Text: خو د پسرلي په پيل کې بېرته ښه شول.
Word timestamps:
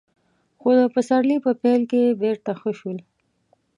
خو 0.59 0.69
د 0.79 0.81
پسرلي 0.95 1.37
په 1.45 1.51
پيل 1.61 1.81
کې 1.91 2.17
بېرته 2.21 2.51
ښه 2.59 2.71
شول. 2.79 2.97